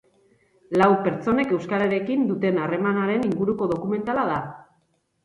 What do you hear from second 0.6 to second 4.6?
Lau pertsonek euskararekin duten harremanaren inguruko dokumentala da.